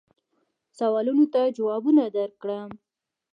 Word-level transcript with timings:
سوالونو 0.77 1.25
ته 1.33 1.41
جوابونه 1.57 2.03
درکړم. 2.17 2.69